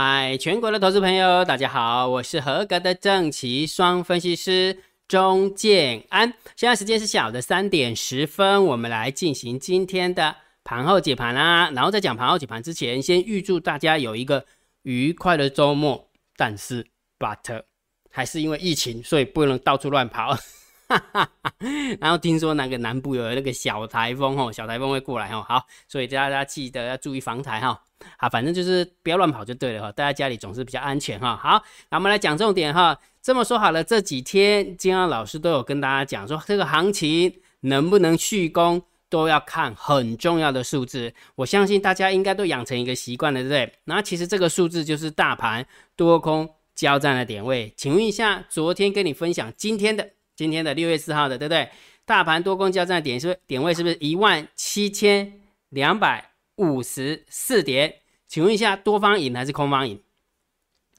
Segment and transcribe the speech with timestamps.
[0.00, 4.78] 嗨，全国的投资朋友，大家好，我是合格的正奇双分析师
[5.08, 6.32] 钟建安。
[6.54, 11.68] 现在时间是下午的三点十分，我们来进行今天的盘后解盘啦。
[11.74, 14.44] 然后在讲盘后解盘之前，先预祝大家有一个
[14.82, 16.08] 愉快的周末。
[16.36, 16.86] 但是
[17.18, 17.64] ，but
[18.08, 20.38] 还是因为疫情，所以不能到处乱跑。
[21.98, 25.44] 然后听说那个南部有那个小台风哦，小台风会过来哦。
[25.48, 27.82] 好，所以大家记得要注意防台哈。
[28.16, 29.92] 好，反正就是不要乱跑就对了哈。
[29.92, 31.36] 大家家里总是比较安全哈。
[31.36, 32.98] 好，那我们来讲重点哈。
[33.20, 41.12] 这么说好了，这几天金安老师都有跟大家讲说，这个行情能不能续攻，都要看很重要的数字。
[41.34, 43.72] 我相信大家应该都养成一个习惯了，对不对？
[43.84, 47.72] 那其实这个数字就是大盘多空交战的点位。
[47.76, 50.08] 请问一下，昨天跟你分享今天的。
[50.36, 51.68] 今天的六月四号的，对不对？
[52.04, 55.32] 大盘多空交战的点是点位是不是一万七千
[55.70, 56.27] 两百
[56.58, 57.94] 五十四点？
[58.28, 60.00] 请问一下，多方赢还是空方赢？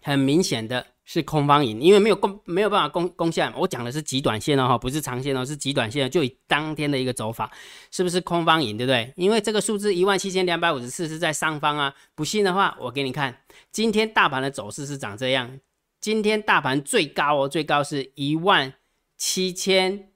[0.01, 3.53] 很明显的是空方赢，因为没有攻没有办法攻攻下。
[3.55, 7.51] 我讲的是极短线哦，不是长线哦，是极短线，就以当天的一个走法，
[7.91, 8.75] 是不是空方赢？
[8.75, 9.13] 对不对？
[9.15, 11.93] 因为这个数字一万七千两百五十四是在上方啊。
[12.15, 15.59] 不信的话，我给你看，今天大盘的走势是长这样。
[16.01, 18.73] 今天大盘最高哦，最高是一万。
[19.21, 20.13] 七千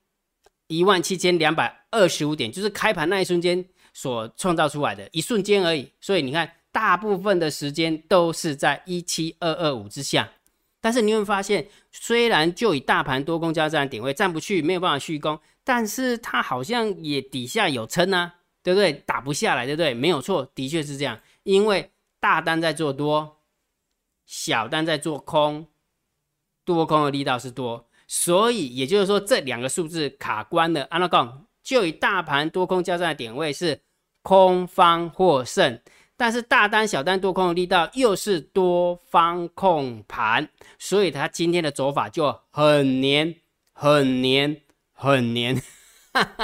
[0.68, 5.90] 一万七千两百二十五点，就是开盘那一瞬间所创造出来的一瞬间而已。
[6.02, 10.30] 所以你看，大部分的时间都是在一七二二五之下。
[10.82, 18.92] 但是你会发现，虽然就以大盘多空交战点位站不去，没有办法续攻，但是它好像也底下有撑啊，对不对？
[18.92, 19.94] 打不下来，对不对？
[19.94, 21.18] 没有错，的确是这样。
[21.44, 23.38] 因为大单在做多，
[24.26, 25.68] 小单在做空，
[26.66, 27.88] 多空的力道是多。
[28.06, 33.80] 所以也就是说，这两个数字卡关的，安拉讲就以大盘多空交战的点位是
[34.22, 35.80] 空方获胜，
[36.18, 43.36] 但是大单小单多空的力道又是多方控盘，所以它今天的走法就很黏、
[43.72, 45.62] 很黏、很黏，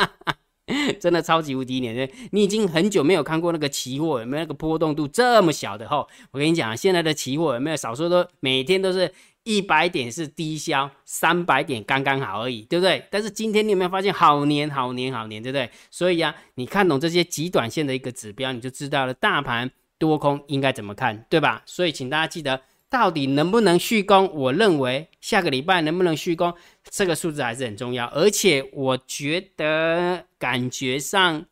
[0.99, 2.09] 真的超级无敌黏。
[2.31, 9.13] 你已经很久没有看过那个期货有没有那个波动度这么小的吼，我跟你讲，现在的期货有没有少说都每天都是。
[9.43, 13.03] 一百点是低消，三百点刚刚好而已，对不对？
[13.09, 15.69] 但是今天你有没有发现好黏、好黏、好黏，对不对？
[15.89, 21.63] 所以啊，你看懂这些极短线的一个指标，你就知道了大盘多空应该怎么看，对吧？
[21.65, 24.29] 所以请大家记得，到底能不能续攻？
[24.35, 26.53] 我认为下个礼拜能不能续攻，
[26.91, 28.05] 这个数字还是很重要。
[28.07, 31.45] 而且我觉得感觉上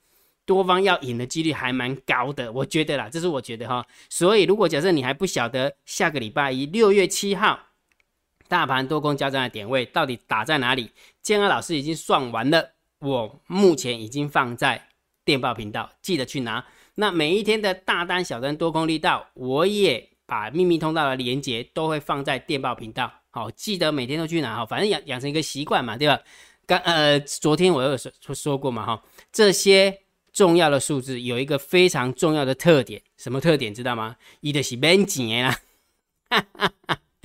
[0.46, 3.84] 多方要赢的几率还蛮高的，我觉得啦，这是我觉得哈。
[4.08, 7.59] 所以如果假设你还不晓得下个礼拜一六月七号。
[8.47, 10.91] 大盘多空交战的点位到底打在哪里？
[11.22, 14.88] 建安老师已经算完了，我目前已经放在
[15.25, 16.66] 电报频道，记得去拿。
[16.96, 23.12] 那每一天的大单、小单、多空力道，我也把秘密通道的连接都会放在电报频道。
[23.30, 26.19] 好，记得每天都去拿哈，反正养养成一个习惯嘛，对吧？
[26.66, 30.02] 刚呃，昨天我有说说过嘛哈，这些
[30.34, 34.16] 重要的数字有一个非常重要的特点，什么特点知道吗？
[34.41, 35.59] 一的是免钱啊，
[36.30, 36.74] 哈 哈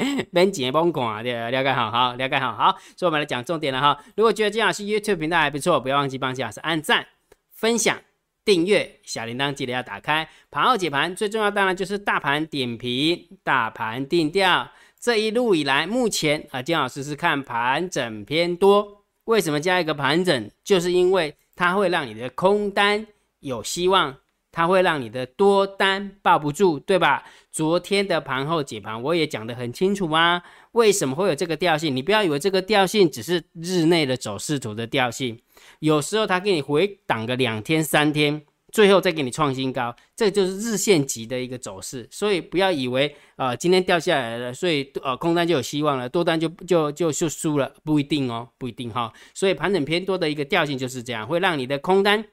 [0.04, 0.22] 哈。
[0.32, 3.98] 边剪边看，对，了解好，好，了解好，好，所以我们来讲重点了哈。
[4.16, 7.06] 如果觉得金老师 YouTube 频道还不错，不要忘记帮金老师按赞、
[7.50, 7.98] 分享、
[8.44, 10.28] 订阅，小铃铛记得要打开。
[10.50, 14.68] 盘后解盘最重要当然就是大盘点评、大盘定调。
[14.98, 19.04] 这一路以来，目前啊，金老师是看盘整偏多。
[19.24, 20.50] 为什么加一个盘整？
[20.62, 23.06] 就是因为它会让你的空单
[23.40, 24.16] 有希望。
[24.52, 27.24] 它会让你的多单抱不住，对吧？
[27.50, 30.42] 昨天的盘后解盘我也讲得很清楚啊。
[30.72, 31.94] 为什么会有这个调性？
[31.94, 35.40] 你不要以为这个调性只是日内的走势图的调性，
[35.80, 42.08] 有时候它给你回档个两天三天，最后再给你创新高，这就是日线级的一个走势。
[42.10, 49.12] 所以不要以为呃今天掉下来了，所以呃空单就有希望了，多单就就就就输了，不一定哦，不一定哈。
[49.34, 52.25] 所以盘整偏多的一个调性就是这样，会让你的空单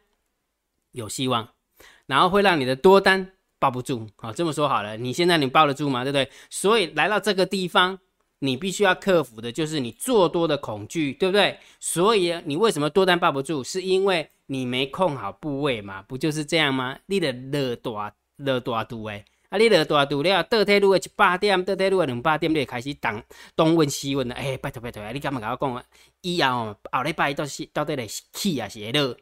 [0.91, 1.49] 有希望。
[2.09, 6.03] 然后会让你的多单抱不住，好这么说好了，你现在你抱得住吗？
[6.03, 6.27] 对不对？
[6.49, 7.99] 所以来到这个地方，
[8.39, 11.59] 你必须要克服的就是你做多的恐惧，对不对？
[11.79, 13.63] 所以你为什么多单抱不住？
[13.63, 16.01] 是因为你没控好部位嘛？
[16.01, 16.97] 不就是这样吗？
[17.05, 23.23] 你的热大热大度诶，啊，你热大度了，倒退路的一百点，倒退路的两百点，你就开始东
[23.55, 24.33] 东问西问了。
[24.33, 25.83] 哎，拜托拜托，你敢嘛跟我讲啊？
[26.21, 29.15] 以后后礼拜到是到底是起啊是热？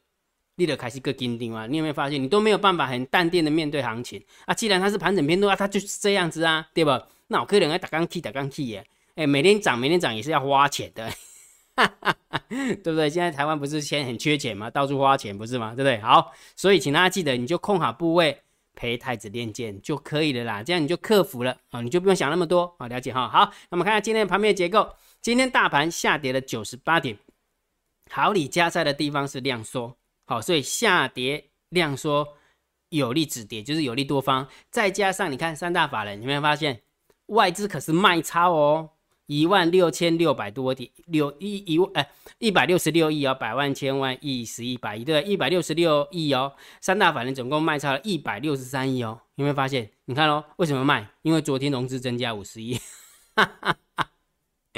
[0.57, 1.67] 你得开始个紧张啊！
[1.67, 4.53] 你有没有发现，你都没有办法很淡定的面对行情啊？
[4.53, 7.07] 既然它是盘整偏多啊，它就是这样子啊，对吧？
[7.27, 11.11] 那我可能要打钢气打钢气耶，哎，每天涨每天涨也是要花钱的，
[12.49, 13.07] 对不对？
[13.07, 14.67] 现在台湾不是钱很缺钱吗？
[14.69, 15.75] 到处花钱不是吗？
[15.75, 15.99] 对不对？
[15.99, 18.41] 好，所以请大家记得，你就控好部位，
[18.73, 23.29] 陪太子练剑就可以了啦，这样你就克服了啊，你就不用想那么多啊，了解哈。
[23.29, 24.89] 好，那么看下今天盘面结构，
[25.21, 27.15] 今天大盘下跌了九十八点，
[28.09, 29.95] 好里加在的地方是量缩，
[30.27, 32.35] 好，所以下跌量缩
[32.89, 36.81] 有利止跌，就是有利多方，再加上你看三大法人，有没有发现
[37.27, 38.89] 外资可是卖超哦？
[39.25, 42.09] 一万六千六百多点，六一一万哎，
[42.39, 49.89] 一百六十六亿哦，百万千万亿十亿百亿，对一百六十六亿哦，三大法人总共卖超了一百六十三亿哦，有没有发现？
[50.05, 51.09] 你看喽，为什么卖？
[51.21, 52.79] 因为昨天融资增加五十亿，
[53.35, 54.09] 哈哈哈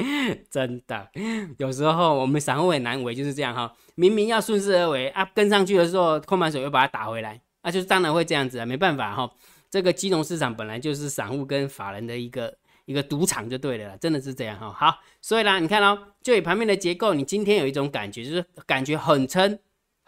[0.49, 1.09] 真的，
[1.57, 9.31] 有时候我们散户很难为，就是这样哈，明明要顺势而为啊，跟上去的时候，空盘手又把它打回来，那就是当然会这样子啊，没办法哈，
[9.69, 12.57] 这个金融市场本来就是散户跟法人的一个。
[12.85, 14.73] 一个赌场就对了，真的是这样哈。
[14.73, 19.59] 好，所以啦，你看哦，就以盘面的结构，你今天有一种感觉，就是感觉很撑、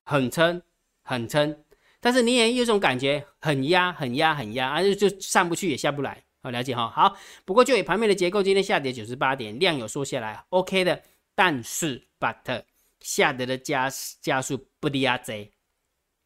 [0.04, 0.60] 很撑、
[1.04, 1.56] 很撑，
[2.00, 6.24] 但是你也有一种感觉很压、很压、很压，而且就上不去也下不来。
[6.42, 6.90] 好，了解哈。
[6.90, 11.04] 好，不过就以盘面的结构，今天下跌九十八点，量有缩下来，OK 的。
[11.36, 12.64] 但是，but
[13.00, 13.90] 下跌的加
[14.22, 15.52] 加速不低啊贼，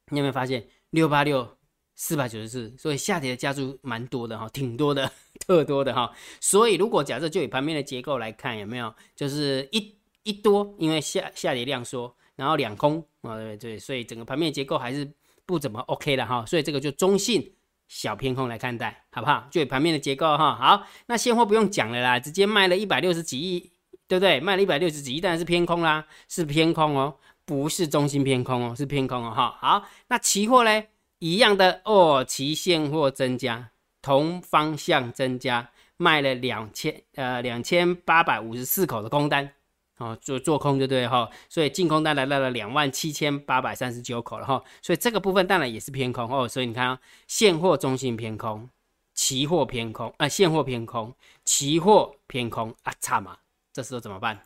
[0.10, 1.58] 你有没有发现六八六？
[1.98, 5.10] 四百九十四，所以下跌的加速蛮多的哈，挺多的，
[5.40, 6.14] 特多的哈。
[6.42, 15.10] 所以如果假设就以盘面的结构来看，有没有就是一一多，因为下下跌量缩，然后两空啊，对对，所以整个盘面结构还是
[15.46, 16.46] 不怎么 OK 的哈。
[16.46, 17.50] 所以这个就中性
[17.88, 19.48] 小偏空来看待，好不好？
[19.52, 20.56] 就以盘面的结构哈。
[20.56, 23.72] 好，那现货不用讲了啦，直接卖了一百六十几亿，
[24.08, 24.40] 对不对？
[24.40, 27.16] 卖了一百六十几亿，当然是偏空啦，是偏空哦，
[27.46, 29.58] 不是中心偏空哦，是偏空哦哈。
[29.60, 30.90] 好，那期货嘞？
[31.20, 33.70] 一样的哦，期现货增加，
[34.02, 39.50] 同方向增加，卖了两千呃两千八百五十四口的空单，
[39.98, 46.98] 哦做做空就对哈，所以净空单来到了两万七千八百三十九口了哈，所以这个部分当然也是偏空哦，所以你看
[47.28, 48.70] 现货中性偏空，
[49.14, 51.14] 期货偏空啊，现货偏空，
[51.44, 53.38] 期货偏空啊，差嘛，
[53.72, 54.42] 这时候怎么办？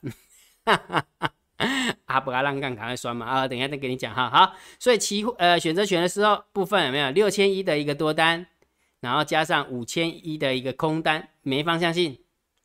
[0.66, 1.32] 哈哈哈。
[2.06, 3.46] 啊，不要让杠赶快酸嘛啊！
[3.46, 4.30] 等一下再给你讲哈。
[4.30, 8.48] 好，所以期货呃选择权的时候部分有没有六千一的一个多单，
[9.02, 12.18] 然后加上五千一的一个空单，没方向性，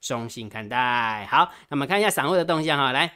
[0.06, 1.26] 中性看待。
[1.30, 2.92] 好，那么看一下散户的动向哈。
[2.92, 3.10] 来，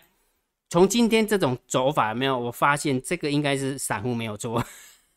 [0.70, 2.38] 从今天这种走法有没有？
[2.38, 4.64] 我发现这个应该是散户没有做，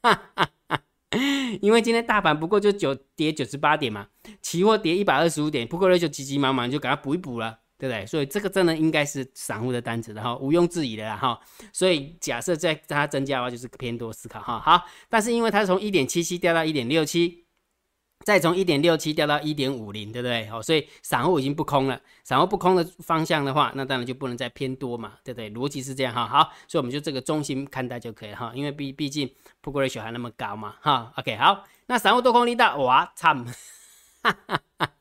[1.62, 4.07] 因为今天大盘不过就九跌九十八点嘛，
[4.41, 7.59] 期货跌一百二十五点，不过呢就急急忙忙就给它补一补了。
[7.81, 8.06] 对不对？
[8.06, 11.39] 所以这个真的应该是散户的单子然后，毋庸置疑的哈。
[11.73, 14.59] 所以假设在它增加的话，就是偏多思考哈。
[14.59, 17.40] 好，但是因为它从一点七七掉到一点六七，
[18.23, 20.47] 再从一点六七掉到一点五零，对不对？
[20.47, 22.00] 好，所以散户已经不空了。
[22.23, 25.50] 散户不空的方向的话，那当然就不能再偏多嘛，对不对？
[25.51, 26.27] 逻辑是这样哈。
[26.27, 29.29] 好，所以我们就这个中心看待就可以哈，因为毕毕竟
[29.62, 31.12] 不过的小还那么高嘛哈。
[31.18, 33.45] OK，好，那散户多空力大，哇，惨，
[34.23, 34.91] 哈哈哈。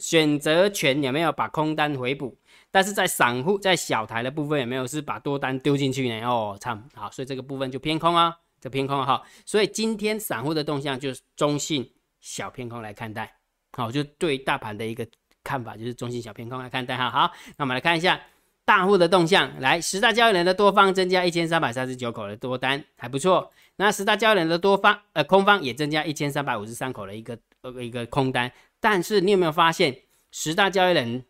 [0.00, 2.36] 选择权有没有把空单回补？
[2.72, 6.26] 但是在散户在小台的部分有没有是把多单丢进去呢？
[6.26, 9.22] 哦，惨好，所以这个部分就偏空啊，这偏空哈。
[9.44, 11.88] 所以今天散户的动向就是中性
[12.26, 13.32] 小偏空来看待，
[13.72, 15.06] 好，就对大盘的一个
[15.44, 17.08] 看法就是中性小偏空来看待哈。
[17.08, 18.20] 好，那我们来看一下
[18.64, 23.52] 大户的动向，来十大交易人的多方增加一千三百三十九口的多单，还不错。
[23.76, 28.50] 那十大交易人的多方呃空方也增加一千三百五十三口的一个呃一个空单。
[28.80, 29.96] 但是你有没有发现，
[30.32, 31.24] 十大交易人，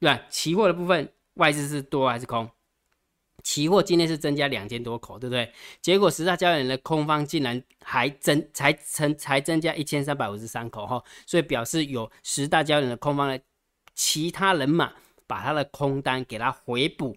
[0.00, 0.20] 对吧？
[0.28, 2.50] 期货的部分外资是多还是空？
[3.42, 5.52] 期货今天是增加两千多口，对不对？
[5.80, 13.40] 结果十大交易人的空方竟然还增，才增才增加一千三百五十三口哈，所以表示有十大交易人的空方的
[13.94, 14.92] 其他人马
[15.26, 17.16] 把他的空单给他回补，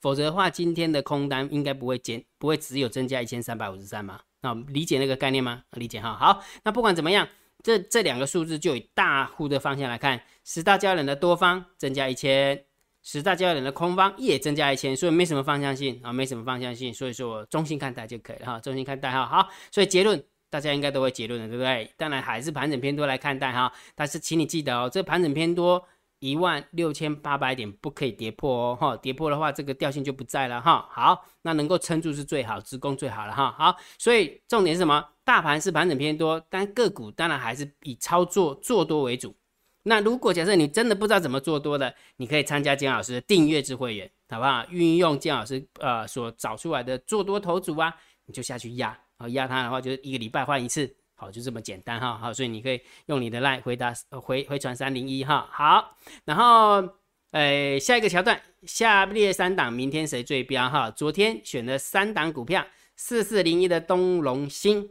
[0.00, 4.20] 否则的话，今天的空单应该不会减，不会只有增加一千三百五十三嘛？
[4.42, 5.62] 那理解那个概念吗？
[5.72, 6.16] 理解哈。
[6.16, 7.28] 好，那不管怎么样。
[7.62, 12.64] 这这两个数字就以大户的方向来看，十大交易人的多方增加一千，
[13.02, 19.26] 十大交易人的空方也增加一千，所以没什么方向性啊，没什么方向性，所以说中心看待就可以了哈，中心看待哈。
[19.26, 21.90] 好，所以结论大家应该都会结论的，对不对？
[21.96, 25.84] 当然还是盘整偏多来看待哈，但是请你记得哦，这盘整偏多。
[26.22, 30.86] 一万六千八百点不可以跌破哦，哈，跌破的话，这个调性就不在了哈。
[30.90, 33.50] 好，那能够撑住是最好，直攻最好了哈。
[33.56, 35.02] 好，所以重点是什么？
[35.24, 39.34] 大盘是盘整偏多，但个股当然还是以操作做多为主。
[39.84, 44.66] 那如果假设你真的不知道怎么做多的，你可以参加姜老师的订阅制会员，好不好？
[44.68, 47.94] 运用姜老师呃所找出来的做多头组啊，
[48.26, 50.94] 你就下去压，啊压它的话，就是一个礼拜换一次。
[51.14, 52.18] 好，就这么简单哈。
[52.18, 55.48] 好，所以你可以用你的 line 回答回回传三零一哈。
[55.50, 55.96] 好，
[56.26, 56.86] 然后
[57.30, 60.90] 呃下一个桥段，下列三档明天谁最标哈？
[60.90, 64.90] 昨天选的三档股票，四四零一的东龙兴，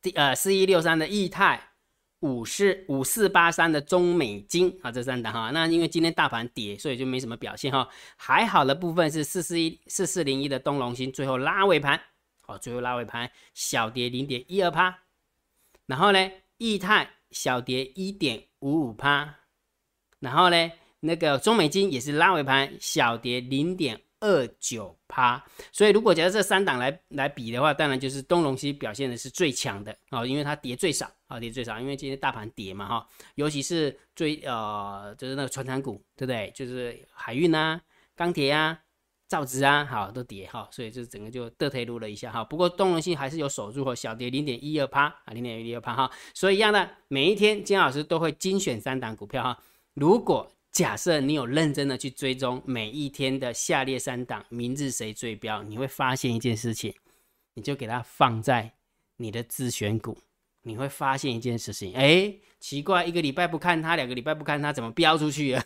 [0.00, 1.69] 第呃四一六三的易泰。
[2.20, 7.88] 五四五四八三的中美金啊，这三档哈，那因为今天大盘跌，所以就没什么表现哈。
[8.16, 12.00] 还好的部分是四四一四四零一的东龙星，最后拉尾盘，
[12.42, 14.98] 好，最后拉尾盘小跌零点一二趴。
[15.86, 19.36] 然后呢，易泰小跌一点五五趴。
[20.18, 24.00] 然后呢，那个中美金也是拉尾盘小跌零点。
[24.20, 36.52] 二九趴，所以如果假设这三档来来比的话，当然就是东龙西表现的是最强的啊，因为它跌最少啊，跌最少，因为今天大盘跌嘛哈，尤其是最呃就是那个船产股，对不对？
[36.54, 37.80] 就是海运啊、
[38.14, 38.78] 钢铁啊、
[39.26, 42.44] 造纸啊，好都跌哈，所以就整个就得退路了一下哈。
[42.44, 46.10] 不过东龙西还是有守住和小跌零点一二趴啊，零点一二趴哈。
[46.34, 49.62] 所以一样的，每一天金老师都会精选三档股票哈，
[49.94, 50.52] 如果。
[50.72, 56.94] 假设你有认真的去追踪每一天的下列三档，明日谁最标，你会发现一件事情，
[57.54, 58.72] 你就给它放在
[59.16, 60.16] 你的自选股，
[60.62, 65.64] 你会发现一件事情，哎，奇怪，一个礼拜不看它，两个礼拜不看它，怎么标出去了？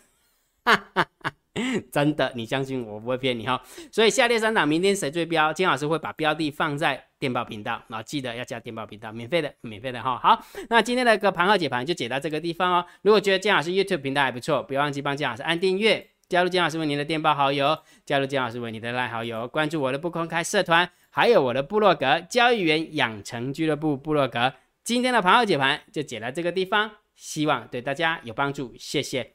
[0.63, 1.33] 哈哈哈。
[1.89, 3.61] 真的，你相信我不会骗你哈。
[3.89, 10.17] 所以下列三档明天谁最标，金老师会把标的放在电报频道，然后记得要加电报频道，免费的，免费的哈。
[10.17, 12.85] 好，那今天的个盘号解盘就解到这个地方哦。
[13.03, 24.53] 如果觉得金老师 YouTube 频道还不错，不要忘记帮金老师按订阅，加入金老师为您的电报好友，加入金老师为您的赖好友，关注我的不公开社团，还有我的部落格交易员养成俱乐部部落格。
[24.83, 29.34] 今天的盘号解盘就解到这个地方，希望对大家有帮助，谢谢。